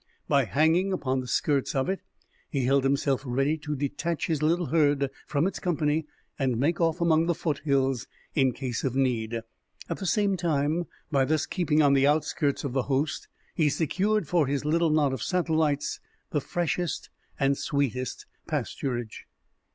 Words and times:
By 0.27 0.45
hanging 0.45 0.91
upon 0.91 1.19
the 1.19 1.27
skirts 1.27 1.75
of 1.75 1.87
it, 1.87 2.01
he 2.49 2.65
held 2.65 2.83
himself 2.83 3.21
ready 3.23 3.55
to 3.59 3.75
detach 3.75 4.25
his 4.25 4.41
little 4.41 4.65
herd 4.65 5.11
from 5.27 5.45
its 5.45 5.59
company 5.59 6.07
and 6.39 6.57
make 6.59 6.81
off 6.81 7.01
among 7.01 7.27
the 7.27 7.35
foothills 7.35 8.07
in 8.33 8.51
case 8.51 8.83
of 8.83 8.95
need. 8.95 9.41
At 9.91 9.97
the 9.99 10.07
same 10.07 10.37
time, 10.37 10.87
by 11.11 11.23
thus 11.25 11.45
keeping 11.45 11.83
on 11.83 11.93
the 11.93 12.07
outskirts 12.07 12.63
of 12.63 12.73
the 12.73 12.81
host 12.89 13.27
he 13.53 13.69
secured 13.69 14.27
for 14.27 14.47
his 14.47 14.65
little 14.65 14.89
knot 14.89 15.13
of 15.13 15.21
satellites 15.21 15.99
the 16.31 16.41
freshest 16.41 17.11
and 17.39 17.55
sweetest 17.55 18.25
pasturage. 18.47 19.25